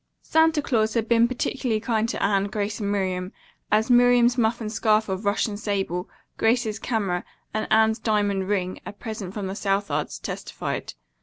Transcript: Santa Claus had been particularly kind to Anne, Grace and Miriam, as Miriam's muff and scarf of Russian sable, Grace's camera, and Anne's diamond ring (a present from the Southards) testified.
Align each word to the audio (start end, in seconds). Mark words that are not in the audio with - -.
Santa 0.23 0.63
Claus 0.63 0.95
had 0.95 1.07
been 1.07 1.27
particularly 1.27 1.79
kind 1.79 2.09
to 2.09 2.23
Anne, 2.23 2.45
Grace 2.45 2.79
and 2.79 2.91
Miriam, 2.91 3.31
as 3.71 3.91
Miriam's 3.91 4.35
muff 4.35 4.59
and 4.59 4.71
scarf 4.73 5.07
of 5.07 5.25
Russian 5.25 5.57
sable, 5.57 6.09
Grace's 6.37 6.79
camera, 6.79 7.23
and 7.53 7.67
Anne's 7.71 7.99
diamond 7.99 8.49
ring 8.49 8.79
(a 8.83 8.93
present 8.93 9.31
from 9.31 9.45
the 9.45 9.53
Southards) 9.53 10.17
testified. 10.17 10.95